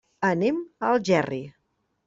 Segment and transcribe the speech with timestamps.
[0.29, 1.41] Anem a Algerri.